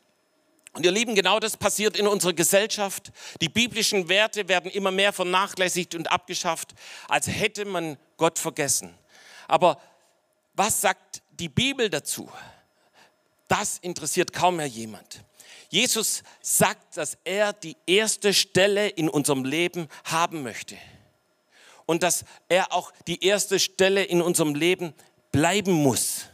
[0.73, 3.13] Und ihr Lieben, genau das passiert in unserer Gesellschaft.
[3.39, 6.73] Die biblischen Werte werden immer mehr vernachlässigt und abgeschafft,
[7.07, 8.93] als hätte man Gott vergessen.
[9.47, 9.79] Aber
[10.55, 12.29] was sagt die Bibel dazu?
[13.47, 15.23] Das interessiert kaum mehr jemand.
[15.73, 20.77] Jesus sagt, dass er die erste Stelle in unserem Leben haben möchte.
[21.87, 24.93] Und dass er auch die erste Stelle in unserem Leben
[25.31, 26.25] bleiben muss.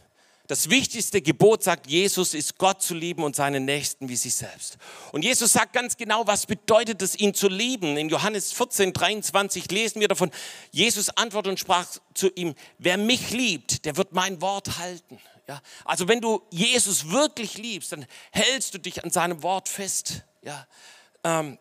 [0.46, 4.76] Das wichtigste Gebot, sagt Jesus, ist Gott zu lieben und seinen Nächsten wie sich selbst.
[5.10, 7.96] Und Jesus sagt ganz genau, was bedeutet es, ihn zu lieben.
[7.96, 10.30] In Johannes 14, 23 lesen wir davon,
[10.70, 15.18] Jesus antwortete und sprach zu ihm, wer mich liebt, der wird mein Wort halten.
[15.48, 20.22] Ja, also wenn du Jesus wirklich liebst, dann hältst du dich an seinem Wort fest.
[20.42, 20.66] Ja,
[21.24, 21.58] ähm,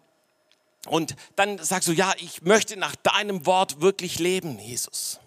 [0.87, 5.19] und dann sagst du, ja, ich möchte nach deinem Wort wirklich leben, Jesus.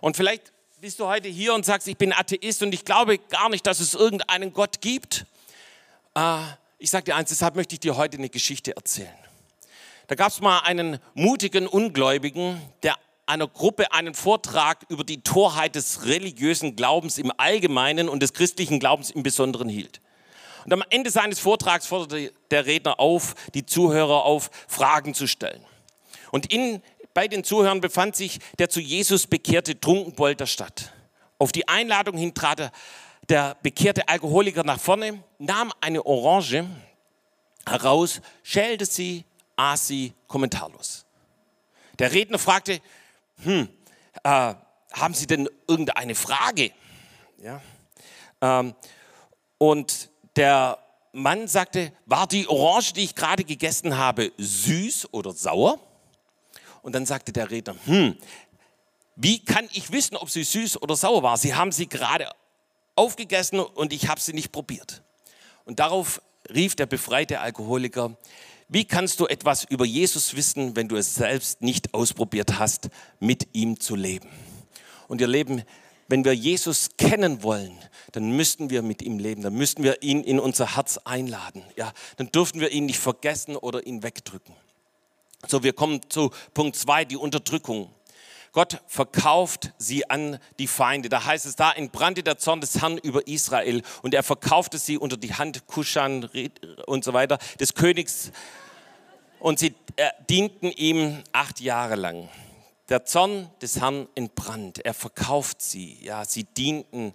[0.00, 3.48] Und vielleicht bist du heute hier und sagst, ich bin Atheist und ich glaube gar
[3.48, 5.26] nicht, dass es irgendeinen Gott gibt.
[6.14, 6.38] Äh,
[6.78, 9.16] ich sage dir eins, deshalb möchte ich dir heute eine Geschichte erzählen.
[10.08, 12.96] Da gab es mal einen mutigen Ungläubigen, der
[13.32, 18.78] einer Gruppe einen Vortrag über die Torheit des religiösen Glaubens im Allgemeinen und des christlichen
[18.78, 20.02] Glaubens im Besonderen hielt.
[20.66, 25.64] Und am Ende seines Vortrags forderte der Redner auf, die Zuhörer auf, Fragen zu stellen.
[26.30, 26.82] Und in,
[27.14, 30.92] bei den Zuhörern befand sich der zu Jesus bekehrte Trunkenbold der Stadt.
[31.38, 32.70] Auf die Einladung hin trat
[33.30, 36.66] der bekehrte Alkoholiker nach vorne, nahm eine Orange
[37.66, 39.24] heraus, schälte sie,
[39.56, 41.06] aß sie kommentarlos.
[41.98, 42.80] Der Redner fragte,
[43.42, 43.68] hm,
[44.22, 44.54] äh,
[44.92, 46.70] haben Sie denn irgendeine Frage?
[47.42, 47.60] Ja.
[48.40, 48.74] Ähm,
[49.58, 50.78] und der
[51.12, 55.78] Mann sagte, war die Orange, die ich gerade gegessen habe, süß oder sauer?
[56.82, 58.16] Und dann sagte der Redner, hm,
[59.16, 61.36] wie kann ich wissen, ob sie süß oder sauer war?
[61.36, 62.28] Sie haben sie gerade
[62.96, 65.02] aufgegessen und ich habe sie nicht probiert.
[65.64, 66.20] Und darauf
[66.52, 68.16] rief der befreite Alkoholiker,
[68.72, 72.88] wie kannst du etwas über Jesus wissen, wenn du es selbst nicht ausprobiert hast,
[73.20, 74.30] mit ihm zu leben?
[75.08, 75.62] Und ihr Leben,
[76.08, 77.76] wenn wir Jesus kennen wollen,
[78.12, 81.62] dann müssten wir mit ihm leben, dann müssten wir ihn in unser Herz einladen.
[81.76, 84.54] Ja, dann dürfen wir ihn nicht vergessen oder ihn wegdrücken.
[85.46, 87.90] So, wir kommen zu Punkt zwei, die Unterdrückung.
[88.52, 91.10] Gott verkauft sie an die Feinde.
[91.10, 94.96] Da heißt es, da entbrannte der Zorn des Herrn über Israel und er verkaufte sie
[94.96, 96.28] unter die Hand Kuschan
[96.86, 98.32] und so weiter, des Königs
[99.42, 102.28] und sie äh, dienten ihm acht Jahre lang.
[102.88, 104.84] Der Zorn des Herrn entbrannt.
[104.84, 105.98] Er verkauft sie.
[106.00, 107.12] Ja, sie dienten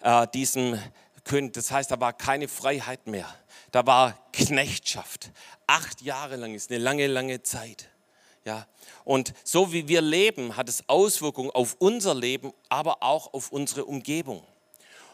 [0.00, 0.76] äh, diesem
[1.24, 1.52] König.
[1.52, 3.32] Das heißt, da war keine Freiheit mehr.
[3.70, 5.30] Da war Knechtschaft.
[5.68, 7.88] Acht Jahre lang ist eine lange, lange Zeit.
[8.44, 8.66] Ja,
[9.04, 13.84] und so wie wir leben, hat es Auswirkungen auf unser Leben, aber auch auf unsere
[13.84, 14.42] Umgebung.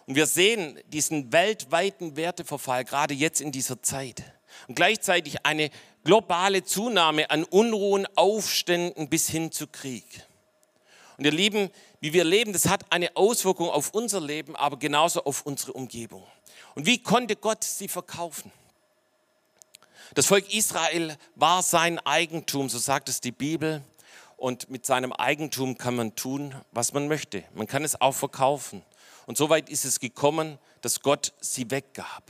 [0.06, 4.24] Und wir sehen diesen weltweiten Werteverfall gerade jetzt in dieser Zeit.
[4.66, 5.70] Und gleichzeitig eine
[6.08, 10.06] globale Zunahme an Unruhen, Aufständen bis hin zu Krieg.
[11.18, 11.68] Und ihr Lieben,
[12.00, 16.26] wie wir leben, das hat eine Auswirkung auf unser Leben, aber genauso auf unsere Umgebung.
[16.74, 18.50] Und wie konnte Gott sie verkaufen?
[20.14, 23.82] Das Volk Israel war sein Eigentum, so sagt es die Bibel.
[24.38, 27.44] Und mit seinem Eigentum kann man tun, was man möchte.
[27.52, 28.82] Man kann es auch verkaufen.
[29.26, 32.22] Und so weit ist es gekommen, dass Gott sie weggab.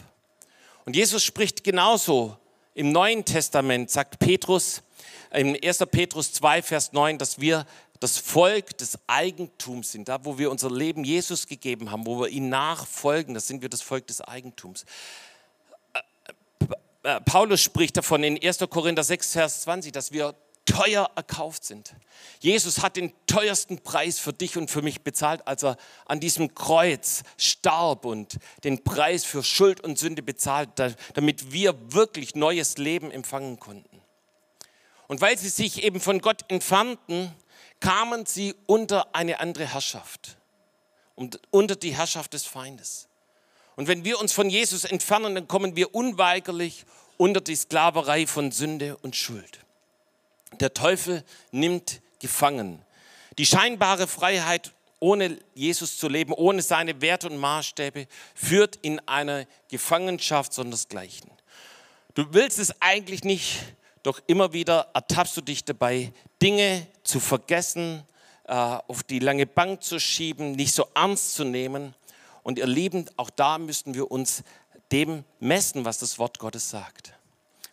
[0.84, 2.38] Und Jesus spricht genauso
[2.78, 4.84] im Neuen Testament, sagt Petrus,
[5.32, 5.78] in 1.
[5.90, 7.66] Petrus 2, Vers 9, dass wir
[7.98, 10.08] das Volk des Eigentums sind.
[10.08, 13.68] Da, wo wir unser Leben Jesus gegeben haben, wo wir ihm nachfolgen, das sind wir
[13.68, 14.84] das Volk des Eigentums.
[15.92, 16.66] Äh,
[17.02, 18.58] äh, Paulus spricht davon in 1.
[18.70, 20.36] Korinther 6, Vers 20, dass wir
[20.68, 21.94] teuer erkauft sind.
[22.40, 26.54] Jesus hat den teuersten Preis für dich und für mich bezahlt, als er an diesem
[26.54, 30.70] Kreuz starb und den Preis für Schuld und Sünde bezahlt,
[31.14, 34.02] damit wir wirklich neues Leben empfangen konnten.
[35.06, 37.34] Und weil sie sich eben von Gott entfernten,
[37.80, 40.36] kamen sie unter eine andere Herrschaft,
[41.50, 43.08] unter die Herrschaft des Feindes.
[43.74, 46.84] Und wenn wir uns von Jesus entfernen, dann kommen wir unweigerlich
[47.16, 49.60] unter die Sklaverei von Sünde und Schuld.
[50.52, 52.82] Der Teufel nimmt gefangen.
[53.38, 59.46] Die scheinbare Freiheit, ohne Jesus zu leben, ohne seine Werte und Maßstäbe, führt in eine
[59.68, 61.30] Gefangenschaft sondersgleichen.
[62.14, 63.60] Du willst es eigentlich nicht,
[64.02, 68.02] doch immer wieder ertappst du dich dabei, Dinge zu vergessen,
[68.44, 71.94] äh, auf die lange Bank zu schieben, nicht so ernst zu nehmen.
[72.42, 74.42] Und ihr Lieben, auch da müssten wir uns
[74.90, 77.12] dem messen, was das Wort Gottes sagt.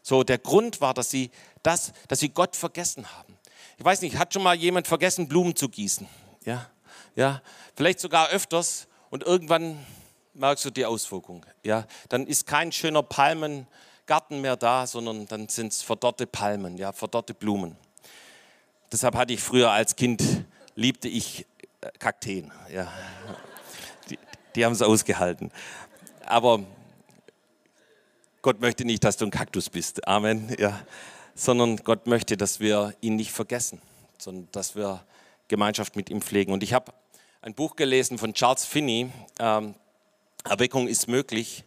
[0.01, 1.31] So, der Grund war, dass sie
[1.65, 3.37] das, dass sie Gott vergessen haben.
[3.77, 6.07] Ich weiß nicht, hat schon mal jemand vergessen, Blumen zu gießen?
[6.45, 6.69] Ja,
[7.15, 7.41] ja,
[7.75, 9.77] vielleicht sogar öfters und irgendwann
[10.33, 11.45] merkst du die Auswirkung.
[11.63, 16.91] Ja, dann ist kein schöner Palmengarten mehr da, sondern dann sind es verdorrte Palmen, ja,
[16.91, 17.75] verdorrte Blumen.
[18.91, 20.23] Deshalb hatte ich früher als Kind,
[20.75, 21.45] liebte ich
[21.81, 22.51] äh, Kakteen.
[22.71, 22.91] Ja.
[24.09, 24.19] Die,
[24.55, 25.51] die haben es ausgehalten.
[26.25, 26.63] Aber
[28.41, 30.07] Gott möchte nicht, dass du ein Kaktus bist.
[30.07, 30.55] Amen.
[30.59, 30.79] Ja.
[31.35, 33.81] Sondern Gott möchte, dass wir ihn nicht vergessen,
[34.17, 35.03] sondern dass wir
[35.47, 36.53] Gemeinschaft mit ihm pflegen.
[36.53, 36.93] Und ich habe
[37.41, 39.75] ein Buch gelesen von Charles Finney, ähm,
[40.43, 41.63] Erweckung ist möglich.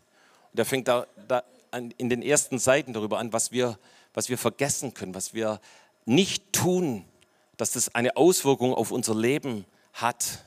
[0.52, 3.78] Und er fängt da, da an, in den ersten Seiten darüber an, was wir,
[4.14, 5.60] was wir vergessen können, was wir
[6.06, 7.04] nicht tun,
[7.56, 10.44] dass das eine Auswirkung auf unser Leben hat.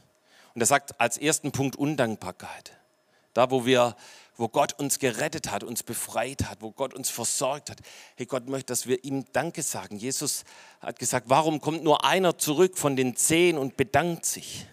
[0.53, 2.73] Und er sagt als ersten Punkt Undankbarkeit.
[3.33, 3.95] Da, wo wir
[4.37, 7.79] wo Gott uns gerettet hat, uns befreit hat, wo Gott uns versorgt hat.
[8.15, 9.97] Hey, Gott möchte, dass wir ihm Danke sagen.
[9.97, 10.43] Jesus
[10.79, 14.65] hat gesagt, warum kommt nur einer zurück von den zehn und bedankt sich?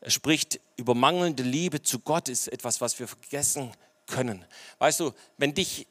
[0.00, 3.72] Er spricht über mangelnde Liebe zu Gott, ist etwas, was wir vergessen
[4.06, 4.44] können.
[4.78, 5.86] Weißt du, wenn dich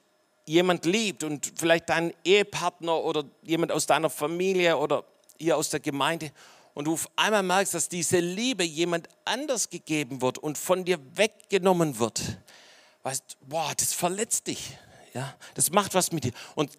[0.46, 5.04] jemand liebt und vielleicht dein Ehepartner oder jemand aus deiner Familie oder
[5.38, 6.32] hier aus der Gemeinde
[6.78, 11.00] und du auf einmal merkst, dass diese Liebe jemand anders gegeben wird und von dir
[11.16, 12.22] weggenommen wird,
[13.02, 14.78] weißt, boah, das verletzt dich.
[15.16, 16.34] Ja, das macht was mit dir.
[16.54, 16.70] Und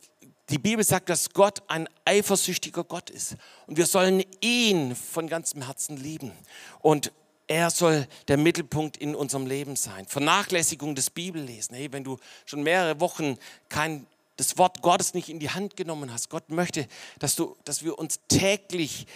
[0.51, 3.35] die Bibel sagt, dass Gott ein eifersüchtiger Gott ist.
[3.67, 6.31] Und wir sollen ihn von ganzem Herzen lieben.
[6.79, 7.11] Und
[7.49, 10.07] er soll der Mittelpunkt in unserem Leben sein.
[10.07, 11.75] Vernachlässigung des Bibellesen.
[11.75, 13.37] Hey, wenn du schon mehrere Wochen
[13.69, 14.07] kein
[14.37, 16.31] das Wort Gottes nicht in die Hand genommen hast.
[16.31, 16.87] Gott möchte,
[17.19, 19.09] dass, du, dass wir uns täglich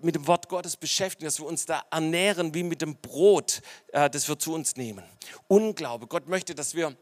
[0.00, 4.08] mit dem Wort Gottes beschäftigen, dass wir uns da ernähren wie mit dem Brot, äh,
[4.08, 5.04] das wir zu uns nehmen.
[5.48, 6.06] Unglaube.
[6.06, 6.96] Gott möchte, dass wir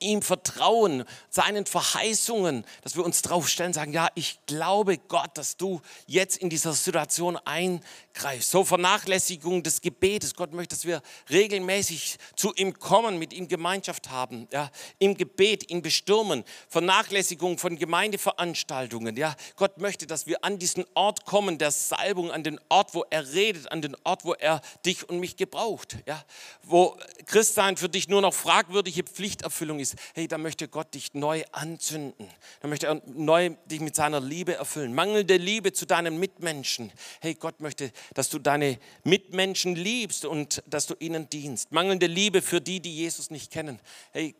[0.00, 5.56] ihm vertrauen, seinen Verheißungen, dass wir uns drauf stellen, sagen, ja, ich glaube Gott, dass
[5.56, 8.50] du jetzt in dieser Situation eingreifst.
[8.50, 10.34] So Vernachlässigung des Gebetes.
[10.34, 15.70] Gott möchte, dass wir regelmäßig zu ihm kommen, mit ihm Gemeinschaft haben, ja, im Gebet
[15.70, 16.44] ihn bestürmen.
[16.68, 19.34] Vernachlässigung von Gemeindeveranstaltungen, ja.
[19.56, 23.32] Gott möchte, dass wir an diesen Ort kommen, der Salbung, an den Ort, wo er
[23.32, 26.22] redet, an den Ort, wo er dich und mich gebraucht, ja.
[26.62, 26.96] Wo
[27.26, 31.44] Christsein für dich nur noch fragwürdige Pflichterfüllung Erfüllung ist, hey, da möchte Gott dich neu
[31.52, 32.28] anzünden.
[32.60, 34.94] Da möchte er neu dich mit seiner Liebe erfüllen.
[34.94, 36.92] Mangelnde Liebe zu deinen Mitmenschen.
[37.20, 41.72] Hey, Gott möchte, dass du deine Mitmenschen liebst und dass du ihnen dienst.
[41.72, 43.78] Mangelnde Liebe für die, die Jesus nicht kennen.
[44.12, 44.34] Hey,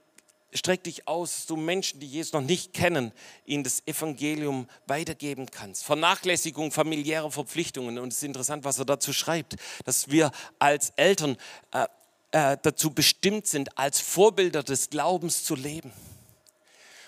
[0.53, 3.13] streck dich aus, dass du Menschen, die Jesus noch nicht kennen,
[3.45, 5.85] ihnen das Evangelium weitergeben kannst.
[5.85, 7.99] Vernachlässigung familiärer Verpflichtungen.
[7.99, 11.37] Und es ist interessant, was er dazu schreibt, dass wir als Eltern
[11.73, 11.87] äh,
[12.33, 15.93] äh, dazu bestimmt sind, als Vorbilder des Glaubens zu leben.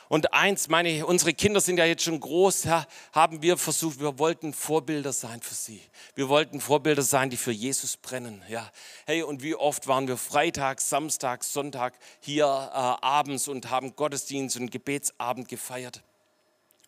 [0.09, 4.19] Und eins, meine, unsere Kinder sind ja jetzt schon groß, ja, haben wir versucht, wir
[4.19, 5.83] wollten Vorbilder sein für sie.
[6.15, 8.43] Wir wollten Vorbilder sein, die für Jesus brennen.
[8.49, 8.71] Ja.
[9.05, 14.57] Hey, und wie oft waren wir Freitag, Samstag, Sonntag hier äh, abends und haben Gottesdienst
[14.57, 16.03] und Gebetsabend gefeiert.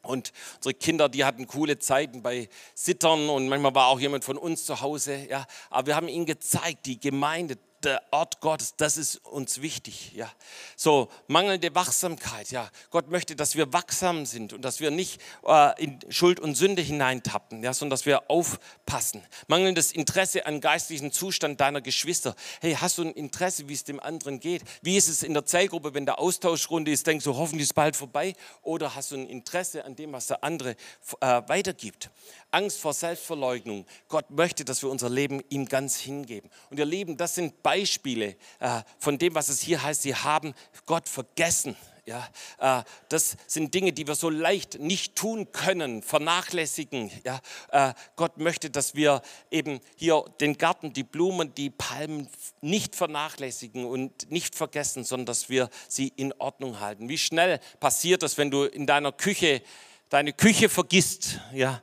[0.02, 4.38] Und unsere Kinder, die hatten coole Zeiten bei Sittern und manchmal war auch jemand von
[4.38, 5.26] uns zu Hause.
[5.28, 5.46] Ja.
[5.68, 10.12] Aber wir haben ihnen gezeigt, die Gemeinde der Ort Gottes, das ist uns wichtig.
[10.14, 10.30] Ja.
[10.76, 12.50] So, mangelnde Wachsamkeit.
[12.50, 12.70] Ja.
[12.90, 16.82] Gott möchte, dass wir wachsam sind und dass wir nicht äh, in Schuld und Sünde
[16.82, 19.22] hineintappen, ja, sondern dass wir aufpassen.
[19.46, 22.34] Mangelndes Interesse an geistlichen Zustand deiner Geschwister.
[22.60, 24.62] Hey, hast du ein Interesse, wie es dem anderen geht?
[24.82, 27.74] Wie ist es in der Zellgruppe, wenn der Austauschrunde ist, denkst du, hoffentlich ist es
[27.74, 28.34] bald vorbei?
[28.62, 30.76] Oder hast du ein Interesse an dem, was der andere
[31.20, 32.10] äh, weitergibt?
[32.50, 33.86] Angst vor Selbstverleugnung.
[34.08, 36.50] Gott möchte, dass wir unser Leben ihm ganz hingeben.
[36.70, 40.02] Und ihr Lieben, das sind Beispiele äh, von dem, was es hier heißt.
[40.02, 40.54] Sie haben
[40.86, 41.76] Gott vergessen.
[42.06, 47.10] Ja, äh, das sind Dinge, die wir so leicht nicht tun können, vernachlässigen.
[47.24, 52.28] Ja, äh, Gott möchte, dass wir eben hier den Garten, die Blumen, die Palmen
[52.62, 57.08] nicht vernachlässigen und nicht vergessen, sondern dass wir sie in Ordnung halten.
[57.08, 59.62] Wie schnell passiert das, wenn du in deiner Küche
[60.08, 61.38] deine Küche vergisst?
[61.52, 61.80] Ja,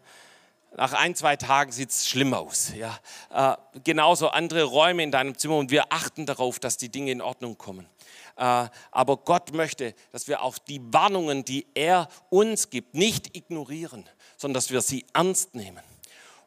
[0.77, 2.71] nach ein, zwei Tagen sieht es schlimm aus.
[2.75, 2.97] Ja.
[3.31, 7.21] Äh, genauso andere Räume in deinem Zimmer und wir achten darauf, dass die Dinge in
[7.21, 7.87] Ordnung kommen.
[8.37, 14.07] Äh, aber Gott möchte, dass wir auch die Warnungen, die er uns gibt, nicht ignorieren,
[14.37, 15.81] sondern dass wir sie ernst nehmen.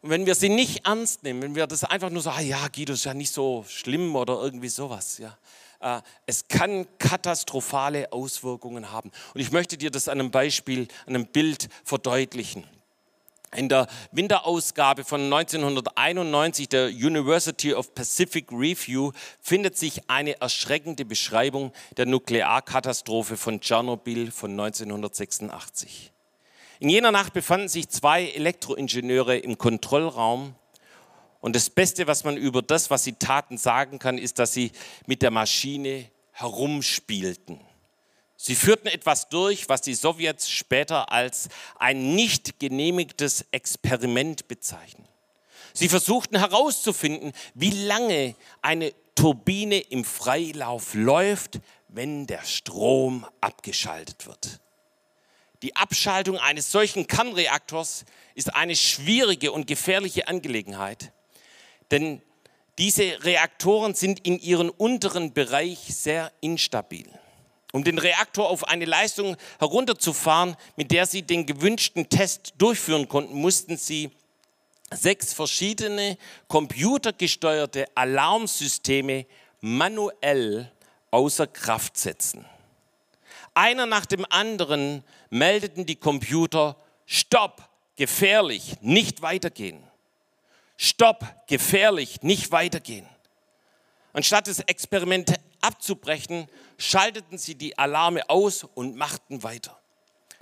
[0.00, 2.68] Und wenn wir sie nicht ernst nehmen, wenn wir das einfach nur sagen, ah, ja,
[2.68, 5.36] Guido ist ja nicht so schlimm oder irgendwie sowas, ja,
[5.80, 9.10] äh, es kann katastrophale Auswirkungen haben.
[9.34, 12.64] Und ich möchte dir das an einem Beispiel, an einem Bild verdeutlichen.
[13.56, 19.10] In der Winterausgabe von 1991 der University of Pacific Review
[19.40, 26.12] findet sich eine erschreckende Beschreibung der Nuklearkatastrophe von Tschernobyl von 1986.
[26.78, 30.54] In jener Nacht befanden sich zwei Elektroingenieure im Kontrollraum
[31.40, 34.70] und das Beste, was man über das, was sie taten, sagen kann, ist, dass sie
[35.06, 37.60] mit der Maschine herumspielten.
[38.42, 45.06] Sie führten etwas durch, was die Sowjets später als ein nicht genehmigtes Experiment bezeichnen.
[45.74, 54.60] Sie versuchten herauszufinden, wie lange eine Turbine im Freilauf läuft, wenn der Strom abgeschaltet wird.
[55.60, 61.12] Die Abschaltung eines solchen Kernreaktors ist eine schwierige und gefährliche Angelegenheit,
[61.90, 62.22] denn
[62.78, 67.19] diese Reaktoren sind in ihrem unteren Bereich sehr instabil.
[67.72, 73.34] Um den Reaktor auf eine Leistung herunterzufahren, mit der sie den gewünschten Test durchführen konnten,
[73.34, 74.10] mussten sie
[74.92, 79.26] sechs verschiedene computergesteuerte Alarmsysteme
[79.60, 80.70] manuell
[81.10, 82.44] außer Kraft setzen.
[83.54, 89.82] Einer nach dem anderen meldeten die Computer, Stopp, gefährlich, nicht weitergehen.
[90.76, 93.06] Stopp, gefährlich, nicht weitergehen.
[94.12, 96.46] Anstatt das Experiment abzubrechen,
[96.78, 99.80] schalteten sie die Alarme aus und machten weiter.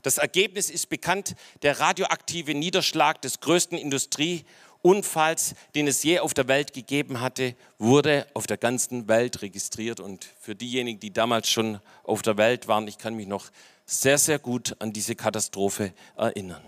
[0.02, 6.46] Das Ergebnis ist bekannt, der radioaktive Niederschlag des größten Industrieunfalls, den es je auf der
[6.46, 9.98] Welt gegeben hatte, wurde auf der ganzen Welt registriert.
[9.98, 13.50] Und für diejenigen, die damals schon auf der Welt waren, ich kann mich noch
[13.86, 16.62] sehr, sehr gut an diese Katastrophe erinnern.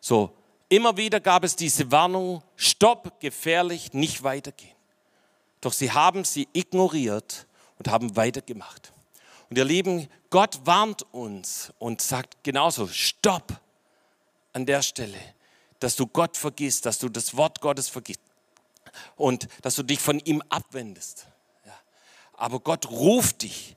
[0.00, 0.34] So,
[0.68, 4.74] immer wieder gab es diese Warnung, stopp, gefährlich, nicht weitergehen.
[5.62, 7.46] Doch sie haben sie ignoriert
[7.78, 8.92] und haben weitergemacht.
[9.48, 13.60] Und ihr Lieben, Gott warnt uns und sagt genauso, stopp
[14.52, 15.18] an der Stelle,
[15.78, 18.20] dass du Gott vergisst, dass du das Wort Gottes vergisst
[19.16, 21.26] und dass du dich von ihm abwendest.
[21.64, 21.72] Ja.
[22.34, 23.76] Aber Gott ruft dich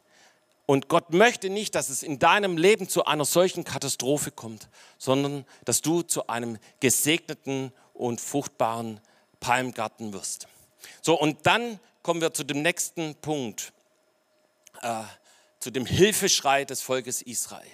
[0.65, 5.45] und Gott möchte nicht, dass es in deinem Leben zu einer solchen Katastrophe kommt, sondern
[5.65, 8.99] dass du zu einem gesegneten und fruchtbaren
[9.39, 10.47] Palmgarten wirst.
[11.01, 13.73] So, und dann kommen wir zu dem nächsten Punkt
[14.81, 15.03] äh,
[15.59, 17.65] zu dem Hilfeschrei des Volkes Israel.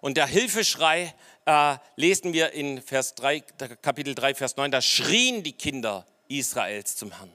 [0.00, 1.14] Und der Hilfeschrei
[1.46, 3.40] äh, lesen wir in Vers 3,
[3.80, 7.32] Kapitel 3, Vers 9, da schrien die Kinder Israels zum Herrn.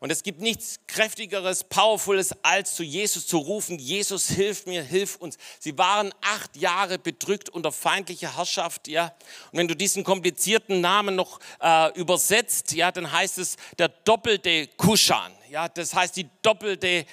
[0.00, 5.16] Und es gibt nichts kräftigeres, powervolles, als zu Jesus zu rufen, Jesus, hilf mir, hilf
[5.16, 5.36] uns.
[5.58, 9.14] Sie waren acht Jahre bedrückt unter feindlicher Herrschaft, ja.
[9.52, 14.68] Und wenn du diesen komplizierten Namen noch äh, übersetzt, ja, dann heißt es der doppelte
[14.68, 15.68] Kushan, ja.
[15.68, 17.04] Das heißt die doppelte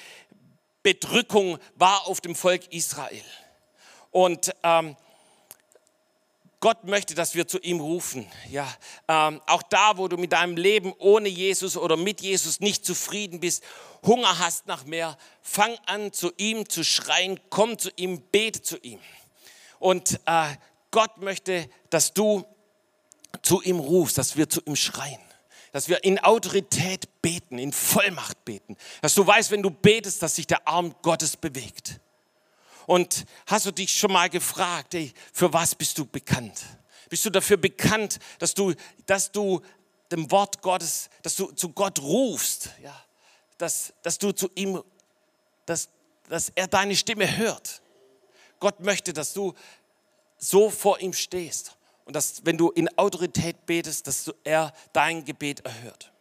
[0.81, 3.25] Bedrückung war auf dem Volk Israel.
[4.11, 4.95] Und ähm,
[6.59, 8.27] Gott möchte, dass wir zu ihm rufen.
[8.49, 8.67] Ja,
[9.07, 13.39] ähm, auch da, wo du mit deinem Leben ohne Jesus oder mit Jesus nicht zufrieden
[13.39, 13.63] bist,
[14.03, 18.77] Hunger hast nach mehr, fang an, zu ihm zu schreien, komm zu ihm, bete zu
[18.77, 18.99] ihm.
[19.79, 20.55] Und äh,
[20.89, 22.43] Gott möchte, dass du
[23.43, 25.19] zu ihm rufst, dass wir zu ihm schreien
[25.71, 28.77] dass wir in Autorität beten, in Vollmacht beten.
[29.01, 31.99] Dass du weißt, wenn du betest, dass sich der Arm Gottes bewegt.
[32.87, 36.63] Und hast du dich schon mal gefragt, ey, für was bist du bekannt?
[37.09, 38.73] Bist du dafür bekannt, dass du,
[39.05, 39.61] dass du
[40.09, 42.95] dem Wort Gottes, dass du zu Gott rufst, ja,
[43.57, 44.81] dass, dass du zu ihm,
[45.65, 45.89] dass,
[46.29, 47.81] dass er deine Stimme hört.
[48.61, 49.53] Gott möchte, dass du
[50.37, 51.75] so vor ihm stehst
[52.05, 56.13] und dass, wenn du in Autorität betest, dass er dein Gebet erhört.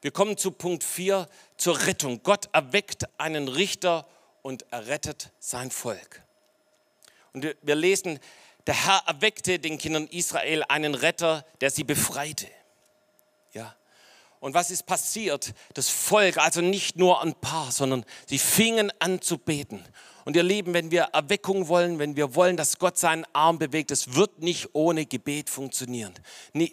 [0.00, 2.22] Wir kommen zu Punkt 4, zur Rettung.
[2.22, 4.06] Gott erweckt einen Richter
[4.42, 6.22] und errettet sein Volk.
[7.32, 8.18] Und wir lesen,
[8.66, 12.46] der Herr erweckte den Kindern Israel einen Retter, der sie befreite.
[13.52, 13.74] Ja.
[14.40, 15.52] Und was ist passiert?
[15.74, 19.84] Das Volk, also nicht nur ein paar, sondern sie fingen an zu beten.
[20.24, 23.90] Und ihr Lieben, wenn wir Erweckung wollen, wenn wir wollen, dass Gott seinen Arm bewegt,
[23.90, 26.14] es wird nicht ohne Gebet funktionieren.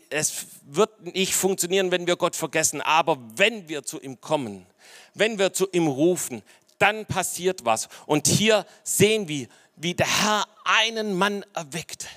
[0.09, 2.81] Es wird nicht funktionieren, wenn wir Gott vergessen.
[2.81, 4.65] Aber wenn wir zu ihm kommen,
[5.13, 6.43] wenn wir zu ihm rufen,
[6.79, 7.87] dann passiert was.
[8.05, 12.07] Und hier sehen wir, wie der Herr einen Mann erweckt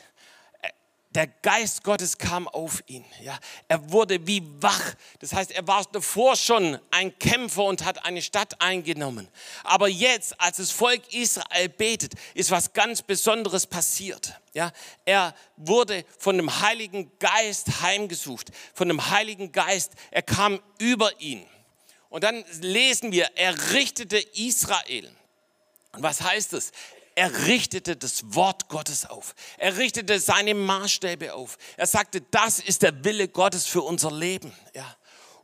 [1.15, 3.05] der Geist Gottes kam auf ihn.
[3.23, 3.37] Ja,
[3.67, 4.95] er wurde wie wach.
[5.19, 9.29] Das heißt, er war davor schon ein Kämpfer und hat eine Stadt eingenommen.
[9.65, 14.41] Aber jetzt, als das Volk Israel betet, ist was ganz Besonderes passiert.
[14.55, 14.73] Ja,
[15.05, 18.51] er wurde von dem Heiligen Geist heimgesucht.
[18.73, 19.95] Von dem Heiligen Geist.
[20.13, 21.45] Er kam über ihn.
[22.11, 25.11] Und dann lesen wir, er richtete Israel.
[25.93, 26.73] Und was heißt es?
[27.21, 29.35] er richtete das Wort Gottes auf.
[29.59, 31.59] Er richtete seine Maßstäbe auf.
[31.77, 34.53] Er sagte, das ist der Wille Gottes für unser Leben.
[34.75, 34.97] Ja.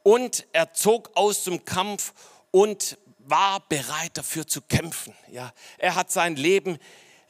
[0.03, 2.15] Und er zog aus zum Kampf
[2.51, 5.13] und war bereit dafür zu kämpfen.
[5.31, 5.53] Ja.
[5.77, 6.79] Er hat sein Leben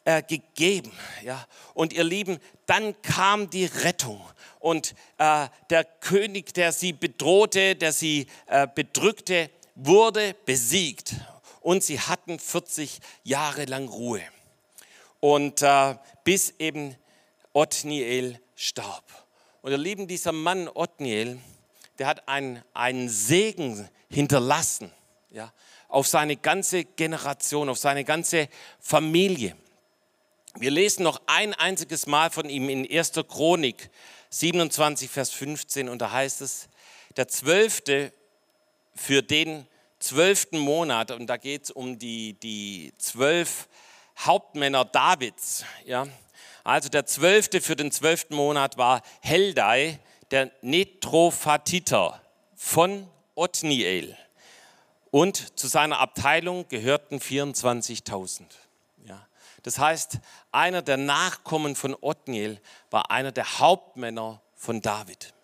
[0.07, 0.93] äh, gegeben.
[1.23, 1.47] Ja.
[1.75, 4.21] Und ihr Lieben, dann kam die Rettung.
[4.59, 11.17] Und äh, der König, der sie bedrohte, der sie äh, bedrückte, wurde besiegt.
[11.61, 14.23] Und sie hatten 40 Jahre lang Ruhe
[15.21, 16.95] und äh, bis eben
[17.53, 19.05] Othniel starb.
[19.63, 21.41] Und ihr Lieben, dieser Mann Othniel,
[21.99, 24.93] der hat einen, einen Segen hinterlassen
[25.31, 25.53] ja,
[25.89, 28.49] auf seine ganze Generation, auf seine ganze
[28.79, 29.57] Familie.
[30.59, 33.13] Wir lesen noch ein einziges Mal von ihm in 1.
[33.29, 33.91] Chronik
[34.31, 36.71] 27, Vers 15 und da heißt es,
[37.19, 38.11] der zwölfte
[38.95, 39.67] für den
[39.99, 43.69] zwölften Monat, und da geht es um die, die zwölf
[44.19, 45.67] Hauptmänner Davids.
[45.85, 46.07] Ja?
[46.65, 49.99] Also der zwölfte für den zwölften Monat war Heldai,
[50.31, 52.23] der Netrophatiter
[52.55, 54.17] von Othniel.
[55.11, 58.45] Und zu seiner Abteilung gehörten 24.000.
[59.67, 60.21] Das heißt,
[60.53, 65.35] einer der Nachkommen von Othniel war einer der Hauptmänner von David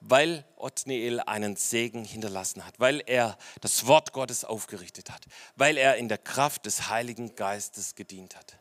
[0.00, 5.26] weil Othniel einen Segen hinterlassen hat, weil er das Wort Gottes aufgerichtet hat,
[5.56, 8.58] weil er in der Kraft des Heiligen Geistes gedient hat.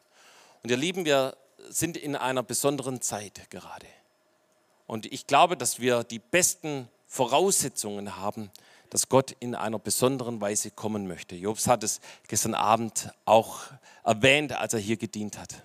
[0.64, 1.38] Und ihr Lieben, wir
[1.70, 3.88] sind in einer besonderen Zeit gerade.
[4.86, 8.52] Und ich glaube, dass wir die besten Voraussetzungen haben,
[8.90, 11.36] dass Gott in einer besonderen Weise kommen möchte.
[11.36, 13.62] Jobs hat es gestern Abend auch
[14.04, 15.64] erwähnt, als er hier gedient hat.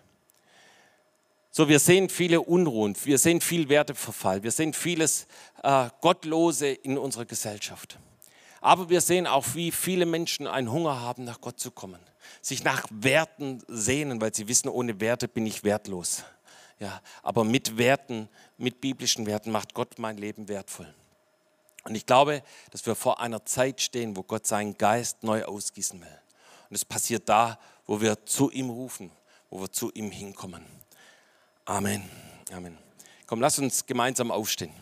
[1.51, 5.29] So, wir sehen viele Unruhen, wir sehen viel Werteverfall, wir sehen vieles
[5.63, 7.99] äh, Gottlose in unserer Gesellschaft.
[8.61, 12.01] Aber wir sehen auch, wie viele Menschen einen Hunger haben, nach Gott zu kommen,
[12.41, 16.25] sich nach Werten sehnen, weil sie wissen, ohne Werte bin ich wertlos.
[16.81, 20.93] Ja, aber mit Werten, mit biblischen Werten macht Gott mein Leben wertvoll.
[21.85, 26.01] Und ich glaube, dass wir vor einer Zeit stehen, wo Gott seinen Geist neu ausgießen
[26.01, 26.19] will.
[26.71, 29.11] Und es passiert da, wo wir zu ihm rufen,
[29.51, 30.65] wo wir zu ihm hinkommen.
[31.67, 32.09] Amen.
[32.53, 32.79] Amen.
[33.27, 34.73] Komm, lass uns gemeinsam aufstehen.